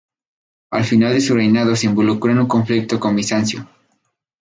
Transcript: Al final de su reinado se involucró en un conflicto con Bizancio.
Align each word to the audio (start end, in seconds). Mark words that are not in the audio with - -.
Al 0.71 0.83
final 0.83 1.13
de 1.13 1.21
su 1.21 1.35
reinado 1.35 1.75
se 1.75 1.85
involucró 1.85 2.31
en 2.31 2.39
un 2.39 2.47
conflicto 2.47 2.99
con 2.99 3.15
Bizancio. 3.15 3.69